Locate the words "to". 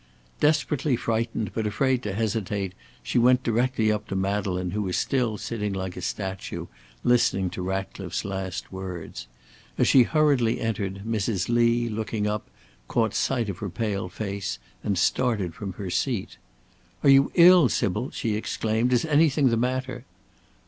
2.01-2.15, 4.07-4.15, 7.51-7.61